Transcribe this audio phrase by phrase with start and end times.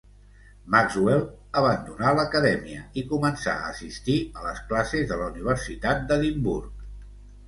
[0.75, 1.19] Maxwell
[1.59, 6.89] abandonà l'Acadèmia i començà a assistir a les classes de la Universitat d'Edimburg.